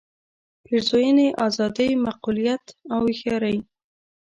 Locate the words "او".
2.93-2.99